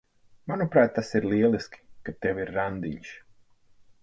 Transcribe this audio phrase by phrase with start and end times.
[0.51, 3.17] Manuprāt, tas ir lieliski, ka tev ir randiņš.